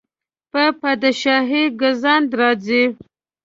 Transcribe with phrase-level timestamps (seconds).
[0.51, 2.83] په پادشاهۍ ګزند راځي.